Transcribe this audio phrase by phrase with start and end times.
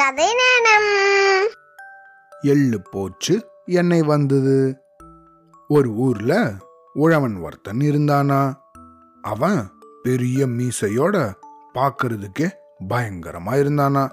[0.00, 1.48] கதை நேரம்.
[2.40, 4.76] எள்ளு போச்சு எண்ணெய் வந்தது.
[5.68, 6.52] ஒரு ஊர்ல
[6.92, 8.52] உழவன் ஒருத்தன் இருந்தானா.
[9.22, 9.70] அவன்
[10.02, 11.32] பெரிய மீசையோட
[11.74, 12.50] பார்க்கறதுக்கே
[12.88, 14.10] பயங்கரமா இருந்தானா.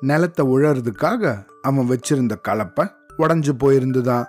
[0.00, 4.24] நிலத்தை உழறதுக்காக அவன் வச்சிருந்த கலப்பை உடஞ்சு போயிருந்துதான்.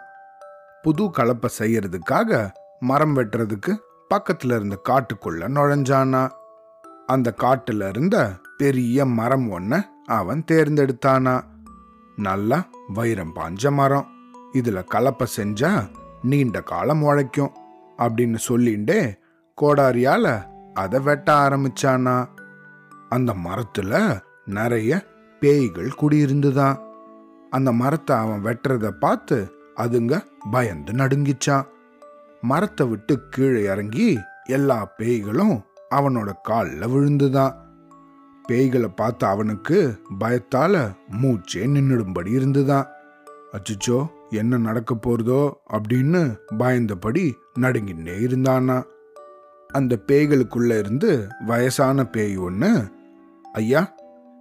[0.82, 3.78] புது கலப்பை செய்யறதுக்காக மரம் வெட்டுறதுக்கு
[4.14, 6.30] பக்கத்துல இருந்த காட்டுக்குள்ள நுழைஞ்சானா.
[7.06, 11.42] அந்த காட்டுல இருந்த பெரிய மரம் ஒன்ன அவன் தேர்ந்தெடுத்தானா?
[12.16, 14.08] நல்லா வைரம் பாஞ்ச மரம்.
[14.54, 15.90] இதுல கலப்பை செஞ்சா
[16.22, 17.52] நீண்ட காலம் உழைக்கும்
[17.98, 19.18] அப்படின்னு சொல்லிண்டே
[19.62, 22.26] கோடாரியால அதை வெட்ட ஆரம்பிச்சானா?
[23.10, 25.06] அந்த மரத்துல நிறைய
[25.40, 26.78] பேய்கள் குடியிருந்துதான்.
[27.50, 29.38] அந்த மரத்தை அவன் வெட்டுறத பார்த்து
[29.76, 31.66] அதுங்க பயந்து நடுங்கிச்சான்.
[32.42, 35.62] மரத்தை விட்டு கீழே இறங்கி எல்லா பேய்களும்
[35.96, 37.54] அவனோட காலில் விழுந்துதான்.
[38.52, 42.88] பேய்களை பார்த்த அவனுக்கு பயத்தால மூச்சே நின்றுடும்படி இருந்துதான்
[43.52, 48.84] அச்சுச்சோ என்ன நடக்க போறதோ அப்படின்னு பயந்தபடி நடுங்கின்னே இருந்தானா.
[49.68, 52.72] அந்த பேய்களுக்குள்ள இருந்து வயசான பேய் ஒன்று
[53.54, 53.94] ஐயா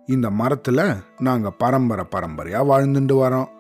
[0.07, 0.83] இந்த மரத்தில்
[1.19, 3.51] நாங்கள் பரம்பரை பரம்பரையாக வாழ்ந்துட்டு வரோம்.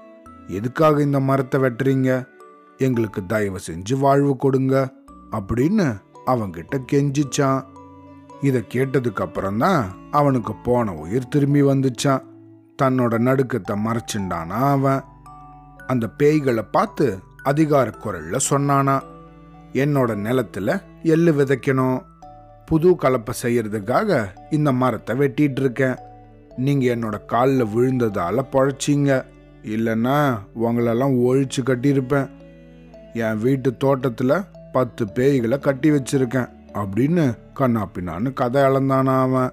[0.47, 2.29] எதுக்காக இந்த மரத்தை வெட்டுறீங்க?
[2.79, 4.92] எங்களுக்கு தயவு செஞ்சு வாழ்வு கொடுங்க
[5.31, 5.87] அப்படின்னு
[6.27, 7.62] அவங்கிட்ட கெஞ்சிச்சான்.
[8.41, 12.22] இதை கேட்டதுக்கு அப்புறம்தான் அவனுக்கு போன உயிர் திரும்பி வந்துச்சான்.
[12.83, 15.00] தன்னோட நடுக்கத்தை மறைச்சுண்டானா அவன்.
[15.86, 19.00] அந்த பேய்களை பார்த்து அதிகார குரல்ல சொன்னானா
[19.72, 22.02] என்னோட நிலத்துல எள்ளு விதைக்கணும்.
[22.66, 25.96] புது கலப்பை செய்யறதுக்காக இந்த மரத்தை வெட்டிட்டு இருக்கேன்.
[26.56, 29.24] நீங்க என்னோட காலில் விழுந்ததால பொழைச்சிங்க.
[29.62, 32.30] இல்லைன்னா உங்களெல்லாம் ஒழிச்சு கட்டியிருப்பேன்.
[33.14, 36.48] என் வீட்டு தோட்டத்தில் பத்து பேய்களை கட்டி வச்சிருக்கேன்.
[36.75, 39.53] அப்படின்னு கண்ணா பின்னான்னு கதை அளந்தானா அவன்.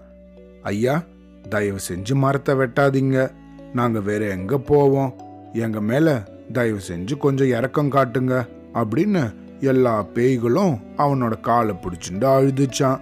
[0.63, 1.03] ஐயா
[1.49, 3.31] தயவு செஞ்சு மரத்தை வெட்டாதீங்க.
[3.73, 5.15] நாங்க வேற எங்க போவோம்?
[5.53, 12.99] எங்க மேல தயவு செஞ்சு கொஞ்சம் இறக்கம் காட்டுங்க அப்படின்னு எல்லா பேய்களும் அவனோட காலை பிடிச்சிட்டு அழுதுச்சான்.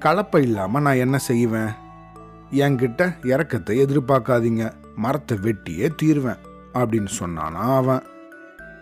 [0.00, 1.68] கலப்பை இல்லாம நான் என்ன செய்வேன்?
[2.50, 4.72] என்கிட்ட இறக்கத்தை எதிர்பார்க்காதீங்க.
[4.96, 6.36] மரத்தை வெட்டியே தீருவேன்
[6.74, 8.02] அப்படின்னு சொன்னானா அவன்.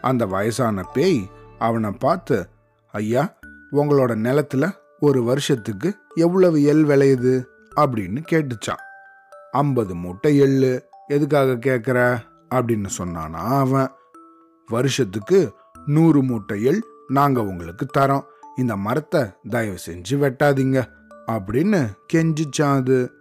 [0.03, 2.49] அந்த வயசான பேய் அவனை பார்த்து
[2.93, 3.33] ஐயா
[3.73, 7.45] உங்களோட நிலத்துல ஒரு வருஷத்துக்கு எவ்வளவு எள் விளையுது
[7.77, 8.81] அப்படின்னு கேட்டுச்சான்.
[9.51, 12.19] ஐம்பது மூட்டை எள்ளு எதுக்காக கேட்குற
[12.55, 13.89] அப்படின்னு சொன்னானா அவன்.
[14.67, 15.53] வருஷத்துக்கு
[15.87, 18.25] நூறு மூட்டை எள் நாங்கள் உங்களுக்கு தரோம்.
[18.57, 20.85] இந்த மரத்தை தயவு செஞ்சு வெட்டாதீங்க
[21.27, 23.13] அப்படின்னு கெஞ்சிச்சான் அது.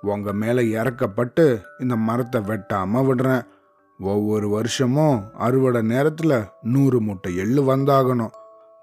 [0.00, 3.42] உங்க மேல இறக்கப்பட்டு இந்த மரத்தை வெட்டாம விடுறேன்.
[3.98, 8.30] ஒவ்வொரு வருஷமும் அறுவடை நேரத்துல நூறு மூட்டை எள்ளு வந்தாகணும்.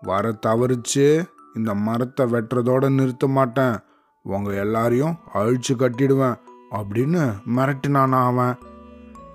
[0.05, 3.77] வர தவறிச்சு இந்த மரத்தை வெட்டுறதோட நிறுத்த மாட்டேன்.
[4.23, 6.37] உங்க எல்லாரையும் அழிச்சு கட்டிடுவேன்
[6.71, 8.57] அப்படின்னு மிரட்டினானா அவன்.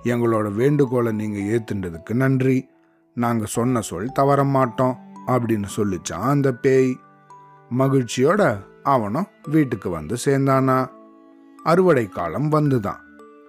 [0.05, 2.69] எங்களோட வேண்டுகோளை நீங்க ஏத்துண்டதுக்கு நன்றி.
[3.15, 6.97] நாங்க சொன்ன சொல் தவற மாட்டோம் அப்படின்னு சொல்லிச்சான் அந்த பேய்.
[7.79, 10.89] மகிழ்ச்சியோட அவனும் வீட்டுக்கு வந்து சேர்ந்தானா.
[11.65, 13.01] அறுவடை காலம் வந்துதான்.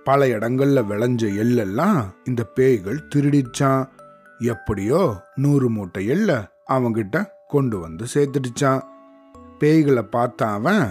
[0.03, 3.89] பல இடங்கள்ல விளைஞ்ச எள்ளெல்லாம் இந்த பேய்கள் திருடிச்சான்.
[4.39, 8.81] எப்படியோ நூறு மூட்டை எள்ள அவங்கிட்ட கொண்டு வந்து சேர்த்துடுச்சான்.
[9.59, 10.87] பேய்களை பார்த்த அவன்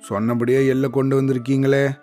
[0.00, 1.96] சொன்னபடியே எள்ள கொண்டு வந்திருக்கீங்களே.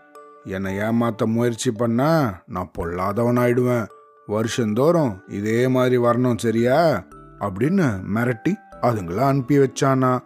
[0.44, 3.88] என்னை ஏமாற்ற முயற்சி பண்ணா நான் பொல்லாதவன் ஆயிடுவேன்
[4.28, 7.04] வருஷந்தோறும் இதே மாதிரி வரணும் சரியா?
[7.40, 10.20] அப்படின்னு மிரட்டி அதுங்கள அனுப்பி வச்சானா.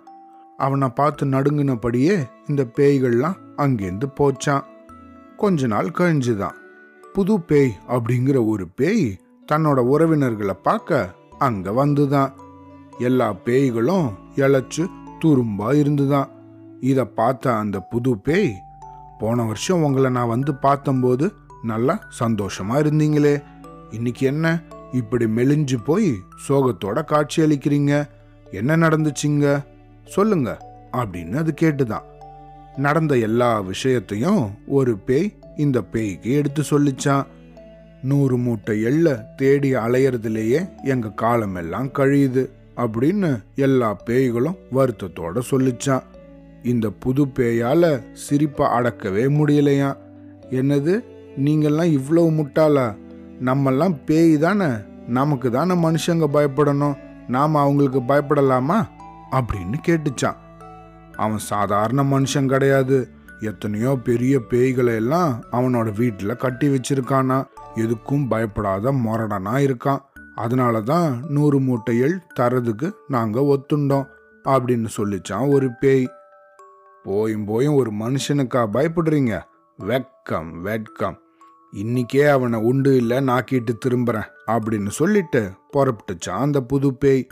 [0.57, 4.63] அவனை பார்த்து நடுங்கினபடியே இந்த பேய்கள்லாம் அங்கேருந்து போச்சான்.
[5.37, 6.55] கொஞ்ச நாள் கழிஞ்சுதான்.
[7.13, 9.17] புது பேய் அப்படிங்கிற ஒரு பேய்
[9.51, 12.31] தன்னோட உறவினர்களை பார்க்க அங்கே வந்துதான்.
[12.99, 14.87] எல்லா பேய்களும் இழைச்சு
[15.25, 16.29] துரும்பா இருந்துதான்.
[16.81, 18.53] இதை பார்த்த அந்த புது பேய்
[19.19, 21.31] போன வருஷம் உங்களை நான் வந்து பார்த்தம்போது
[21.63, 23.43] நல்லா சந்தோஷமா இருந்தீங்களே.
[23.91, 24.61] இன்னைக்கு என்ன?
[24.91, 26.13] இப்படி மெலிஞ்சு போய்
[26.49, 28.05] சோகத்தோட காட்சி அளிக்கிறீங்க.
[28.51, 29.65] என்ன நடந்துச்சுங்க?
[30.05, 30.57] சொல்லுங்க
[30.91, 32.01] அப்படின்னு அது கேட்டுதான்.
[32.75, 37.25] நடந்த எல்லா விஷயத்தையும் ஒரு பேய் இந்த பேய்க்கு எடுத்து சொல்லிச்சான்.
[38.01, 42.50] நூறு மூட்டை எள்ள தேடி அலையறதுலேயே எங்க காலமெல்லாம் கழியுது.
[42.77, 46.03] அப்படின்னு எல்லா பேய்களும் வருத்தத்தோட சொல்லிச்சான்.
[46.63, 49.97] இந்த புது பேயால சிரிப்பை அடக்கவே முடியலையா?
[50.50, 51.03] என்னது
[51.38, 52.95] நீங்கள்லாம் இவ்வளவு முட்டாளா?
[53.45, 54.68] நம்மெல்லாம் பேய் தானே
[55.07, 56.97] நமக்கு தானே மனுஷங்க பயப்படணும்
[57.27, 58.88] நாம் அவங்களுக்கு பயப்படலாமா?
[59.31, 60.35] அப்படின்னு கேட்டுச்சான்.
[61.15, 63.09] அவன் சாதாரண மனுஷன் கிடையாது.
[63.39, 67.44] எத்தனையோ பெரிய பேய்களை எல்லாம் அவனோட வீட்டில் கட்டி வச்சிருக்கானா?
[67.75, 70.00] எதுக்கும் பயப்படாத மொரடனா இருக்கான்.
[70.38, 74.07] அதனால தான் நூறு மூட்டைகள் தரதுக்கு நாங்கள் ஒத்துண்டோம்
[74.44, 76.06] அப்படின்னு சொல்லிச்சான் ஒரு பேய்.
[77.04, 79.42] போயும் போயும் ஒரு மனுஷனுக்கா பயப்படுறீங்க?
[79.78, 81.18] வெட்கம் வெட்கம்.
[81.74, 85.42] இன்னிக்கே அவனை உண்டு இல்லை நாக்கிட்டு திரும்புறேன் அப்படின்னு சொல்லிட்டு
[85.74, 87.28] புறப்பட்டுச்சான் அந்த புது பேய்.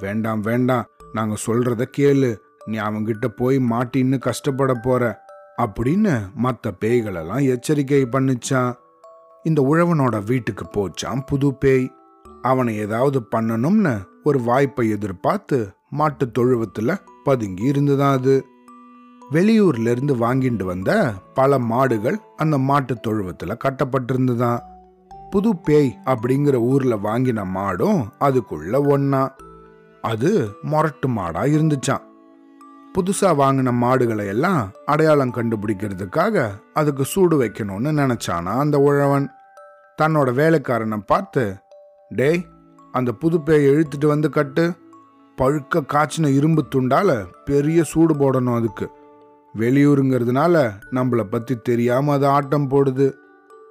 [0.00, 2.36] வேண்டாம் வேண்டாம் நாங்கள் சொல்றத கேளு.
[2.64, 5.24] நீ அவங்கிட்ட போய் மாட்டின்னு கஷ்டப்பட போற
[5.62, 8.72] அப்படின்னு மற்ற பேய்களெல்லாம் எச்சரிக்கை பண்ணிச்சான்.
[9.42, 11.86] இந்த உழவனோட வீட்டுக்கு போச்சான் புது பேய்.
[12.42, 18.46] அவனை ஏதாவது பண்ணணும்னு ஒரு வாய்ப்பை எதிர்பார்த்து மாட்டு தொழுவத்துல பதுங்கி இருந்துதான் அது.
[19.32, 24.58] வெளியூர்ல இருந்து வாங்கிட்டு வந்த பல மாடுகள் அந்த மாட்டு தொழுவத்துல கட்டப்பட்டிருந்துதான்.
[25.30, 29.28] புது பேய் அப்படிங்கிற ஊர்ல வாங்கின மாடும் அதுக்குள்ள ஒன்னா
[30.00, 32.04] அது மொரட்டு மாடா இருந்துச்சான்
[32.94, 39.28] புதுசா வாங்கின மாடுகளை எல்லாம் அடையாளம் கண்டுபிடிக்கிறதுக்காக அதுக்கு சூடு வைக்கணும்னு நினைச்சானா அந்த உழவன்.
[40.02, 41.56] தன்னோட வேலைக்காரனை பார்த்து
[42.08, 42.46] டேய்
[42.92, 44.72] அந்த புது பேயை இழுத்துட்டு வந்து கட்டு.
[45.38, 48.90] பழுக்க காய்ச்சின இரும்பு துண்டால பெரிய சூடு போடணும் அதுக்கு.
[49.58, 53.12] வெளியூருங்கிறதுனால நம்மளை பற்றி தெரியாமல் அது ஆட்டம் போடுது.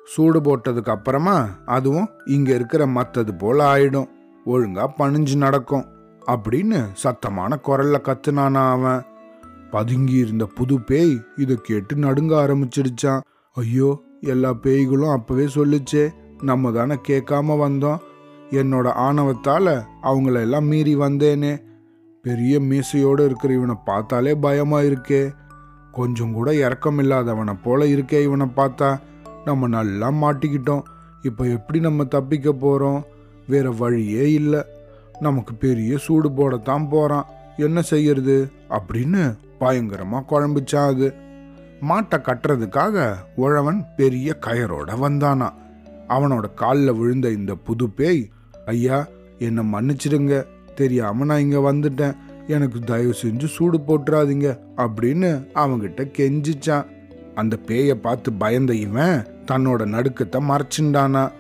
[0.06, 4.08] சூடு போட்டதுக்கு அப்புறமா அதுவும் இங்கே இருக்கிற மற்றது போல் ஆயிடும்.
[4.46, 5.86] ஒழுங்காக பணிஞ்சு நடக்கும்.
[6.28, 9.02] அப்படின்னு சத்தமான குரல்ல கத்துனானா அவன்.
[9.72, 13.22] பதுங்கி இருந்த புது பேய் இதை கேட்டு நடுங்க ஆரம்பிச்சிடுச்சான்.
[13.54, 16.10] ஐயோ எல்லா பேய்களும் அப்பவே சொல்லுச்சே.
[16.42, 18.05] நம்ம தானே கேட்காம வந்தோம்.
[18.52, 21.62] என்னோட ஆணவத்தால் அவங்கள எல்லாம் மீறி வந்தேனே.
[22.22, 25.34] பெரிய மீசையோடு இருக்கிற இவனை பார்த்தாலே பயமாக இருக்கே
[25.92, 29.00] கொஞ்சம் கூட இறக்கம் இல்லாதவனை போல இருக்கே இவனை பார்த்தா.
[29.46, 30.82] நம்ம நல்லா மாட்டிக்கிட்டோம்.
[31.22, 33.04] இப்போ எப்படி நம்ம தப்பிக்க போகிறோம்
[33.48, 34.62] வேற வழியே இல்லை.
[35.20, 37.26] நமக்கு பெரிய சூடு போடத்தான் போகிறான்
[37.58, 38.52] என்ன செய்யறது?
[38.70, 41.14] அப்படின்னு பயங்கரமாக குழம்பிச்சான் அது.
[41.82, 45.50] மாட்டை கட்டுறதுக்காக உழவன் பெரிய கயரோட வந்தானா.
[46.08, 48.30] அவனோட காலில் விழுந்த இந்த புது பேய்
[48.66, 49.08] ஐயா
[49.40, 50.46] என்னை மன்னிச்சிடுங்க.
[50.76, 52.16] தெரியாம நான் இங்க வந்துட்டேன்.
[52.48, 56.86] எனக்கு தயவு செஞ்சு சூடு போட்டுறாதீங்க அப்படின்னு அவங்கிட்ட கெஞ்சிச்சான்.
[57.36, 61.32] அந்த பேயை பார்த்து பயந்த இவன் தன்னோட நடுக்கத்தை மறைச்சுண்டானா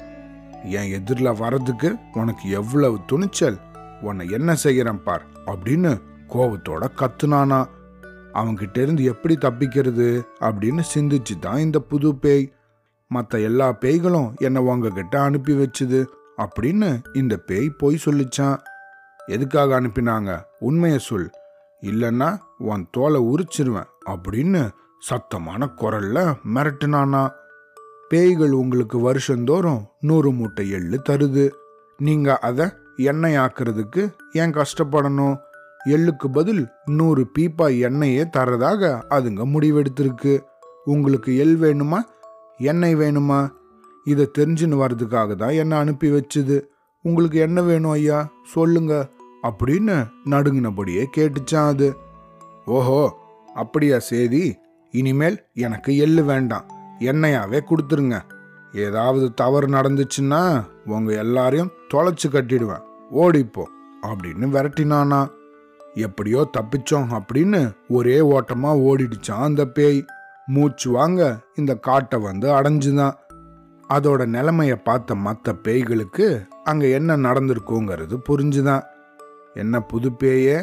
[0.64, 3.58] என் எதிரில் வர்றதுக்கு உனக்கு எவ்வளவு துணிச்சல்?
[4.02, 7.66] உன்னை என்ன செய்யறேன் பார் அப்படின்னு கோபத்தோட கத்துனானா.
[8.34, 12.52] அவன்கிட்ட இருந்து எப்படி தப்பிக்கிறது அப்படின்னு சிந்திச்சு தான் இந்த புது பேய்.
[13.08, 16.06] மற்ற எல்லா பேய்களும் என்னை உங்ககிட்ட அனுப்பி வச்சுது.
[16.38, 18.58] அப்படின்னு இந்த பேய் போய் சொல்லிச்சான்.
[19.26, 20.42] எதுக்காக அனுப்பினாங்க?
[20.60, 21.30] உண்மையை சொல்.
[21.82, 24.70] இல்லைன்னா உன் தோலை உரிச்சிருவேன் அப்படின்னு
[25.10, 27.30] சத்தமான குரல்ல மிரட்டுனானா.
[28.10, 31.52] பேய்கள் உங்களுக்கு வருஷந்தோறும் நூறு மூட்டை எள்ளு தருது.
[31.98, 35.38] நீங்க அதை எண்ணெய் ஆக்குறதுக்கு ஏன் கஷ்டப்படணும்?
[35.86, 40.42] எள்ளுக்கு பதில் நூறு பீப்பா எண்ணெயே தரதாக அதுங்க முடிவெடுத்திருக்கு.
[40.86, 42.00] உங்களுக்கு எள் வேணுமா?
[42.58, 43.50] எண்ணெய் வேணுமா?
[44.06, 46.64] இதை தெரிஞ்சுன்னு வர்றதுக்காக தான் என்னை அனுப்பி வச்சுது.
[47.02, 48.32] உங்களுக்கு என்ன வேணும் ஐயா?
[48.46, 49.10] சொல்லுங்க.
[49.44, 51.96] அப்படின்னு நடுங்கினபடியே கேட்டுச்சான் அது.
[52.66, 53.18] ஓஹோ
[53.56, 54.56] அப்படியா சேதி?
[54.92, 56.66] இனிமேல் எனக்கு எள்ளு வேண்டாம்.
[57.00, 58.22] எண்ணெயாவே கொடுத்துருங்க.
[58.74, 62.82] ஏதாவது தவறு நடந்துச்சுன்னா உங்க எல்லாரையும் தொலைச்சு கட்டிடுவேன்.
[63.16, 63.64] ஓடிப்போ
[64.02, 65.28] அப்படின்னு விரட்டினானா.
[65.94, 70.06] எப்படியோ தப்பிச்சோம் அப்படின்னு ஒரே ஓட்டமா ஓடிடுச்சான் அந்த பேய்.
[70.46, 73.14] மூச்சு வாங்க இந்த காட்டை வந்து அடைஞ்சுதான்.
[73.90, 78.84] அதோட நிலைமையை பார்த்த மற்ற பேய்களுக்கு அங்கே என்ன நடந்திருக்குங்கிறது புரிஞ்சுதான்.
[79.54, 80.58] என்ன புது பேயே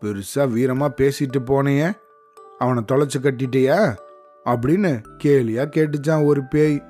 [0.00, 1.96] பெருசாக வீரமாக பேசிட்டு போனையே?
[2.58, 3.96] அவனை தொலைச்சி கட்டிட்டியா?
[4.44, 6.82] அப்படின்னு கேலியாக கேட்டுச்சான் ஒரு பேய்.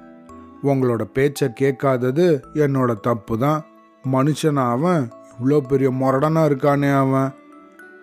[0.62, 3.64] உங்களோட பேச்சை கேட்காதது என்னோட தப்பு தான்
[4.12, 7.32] மனுஷன் அவன் இவ்வளோ பெரிய முரடனாக இருக்கானே அவன்.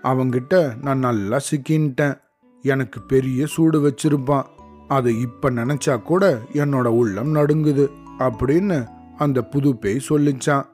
[0.04, 2.22] அவங்கிட்ட நான் நல்லா சிக்கின்ட்டேன்.
[2.62, 4.46] எனக்கு பெரிய சூடு வச்சிருப்பான்.
[4.92, 7.88] அதை இப்ப நினைச்சா கூட என்னோட உள்ளம் நடுங்குது
[8.20, 10.66] அப்படின்னு அந்த புது பேய் சொல்லிச்சான்.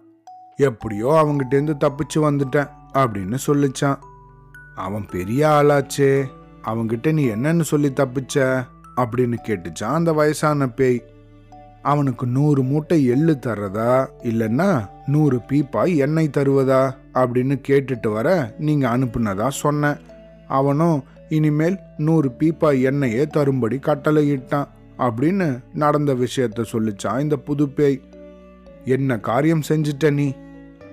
[0.56, 3.98] எப்படியோ அவங்கிட்டேருந்து தப்பிச்சு வந்துட்டேன் அப்படின்னு சொல்லிச்சான்.
[4.76, 6.26] அவன் பெரிய ஆளாச்சே
[6.64, 8.66] அவங்கிட்ட நீ என்னன்னு சொல்லி தப்பிச்ச?
[8.96, 11.04] அப்படின்னு கேட்டுச்சான் அந்த வயசான பேய்.
[11.82, 16.96] அவனுக்கு நூறு மூட்டை எள்ளு தர்றதா இல்லைன்னா நூறு பீப்பாய் எண்ணெய் தருவதா?
[17.14, 19.98] அப்படின்னு கேட்டுட்டு வர நீங்க அனுப்புனதா சொன்னேன்
[20.48, 24.68] அவனும் இனிமேல் நூறு பீப்பா எண்ணெயே தரும்படி கட்டளையிட்டான்
[24.98, 28.02] அப்படின்னு நடந்த விஷயத்த சொல்லிச்சான் இந்த புது பேய்
[28.86, 30.34] என்ன காரியம் செஞ்சிட்ட நீ?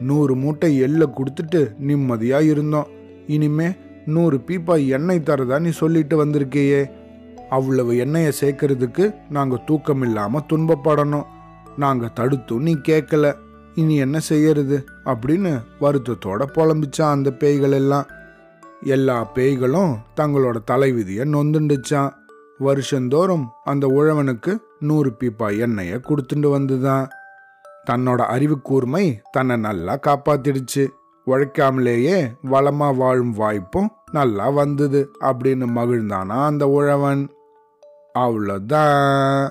[0.00, 2.86] நூறு மூட்டை எள்ள கொடுத்துட்டு நிம்மதியா இருந்தோம்.
[3.26, 3.72] இனிமே
[4.06, 6.90] நூறு பீப்பா எண்ணெய் தரதா நீ சொல்லிட்டு வந்திருக்கியே.
[7.50, 11.24] அவ்வளவு எண்ணெயை சேர்க்கறதுக்கு நாங்க தூக்கம் இல்லாம துன்பப்படணும்.
[11.76, 13.34] நாங்க தடுத்தும் நீ கேட்கல
[13.74, 14.84] இனி என்ன செய்யறது?
[15.04, 18.06] அப்படின்னு வருத்தத்தோட புலம்பிச்சான் அந்த பேய்கள் எல்லாம்.
[18.84, 22.12] எல்லா பேய்களும் தங்களோட தலைவிதியை நொந்துண்டுச்சான்
[22.58, 27.08] வருஷந்தோறும் அந்த உழவனுக்கு நூறு பீப்பா எண்ணெயை கொடுத்துட்டு வந்துதான்.
[27.90, 30.88] தன்னோட அறிவு கூர்மை தன்னை நல்லா காப்பாத்திடுச்சு.
[31.26, 37.30] உழைக்காமலேயே வளமா வாழும் வாய்ப்பும் நல்லா வந்தது அப்படின்னு மகிழ்ந்தானா அந்த உழவன்.
[38.18, 39.50] அவ்வளோதான்.